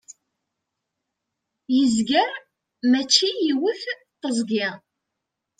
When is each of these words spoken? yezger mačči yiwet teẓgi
yezger 1.75 2.31
mačči 2.91 3.29
yiwet 3.45 3.81
teẓgi 4.21 4.67